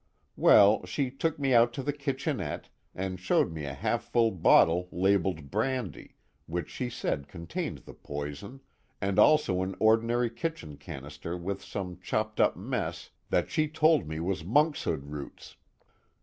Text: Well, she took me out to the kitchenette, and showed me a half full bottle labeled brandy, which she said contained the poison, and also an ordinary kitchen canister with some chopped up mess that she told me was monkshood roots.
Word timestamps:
Well, 0.35 0.83
she 0.87 1.11
took 1.11 1.37
me 1.37 1.53
out 1.53 1.73
to 1.73 1.83
the 1.83 1.93
kitchenette, 1.93 2.69
and 2.95 3.19
showed 3.19 3.51
me 3.51 3.65
a 3.65 3.73
half 3.75 4.05
full 4.05 4.31
bottle 4.31 4.89
labeled 4.91 5.51
brandy, 5.51 6.15
which 6.47 6.71
she 6.71 6.89
said 6.89 7.27
contained 7.27 7.83
the 7.85 7.93
poison, 7.93 8.61
and 8.99 9.19
also 9.19 9.61
an 9.61 9.75
ordinary 9.79 10.31
kitchen 10.31 10.75
canister 10.75 11.37
with 11.37 11.63
some 11.63 11.99
chopped 11.99 12.39
up 12.39 12.55
mess 12.57 13.11
that 13.29 13.51
she 13.51 13.67
told 13.67 14.07
me 14.07 14.19
was 14.19 14.43
monkshood 14.43 15.05
roots. 15.11 15.55